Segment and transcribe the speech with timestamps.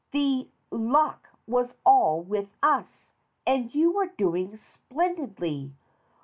[0.13, 3.11] The luck was all with us,
[3.45, 5.73] and you were doing splendidly.